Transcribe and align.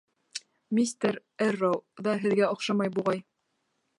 Мистер 0.77 1.19
Эрроу 1.49 1.77
ҙа 2.07 2.17
һеҙгә 2.25 2.49
оҡшамай, 2.57 2.95
буғай? 2.99 3.25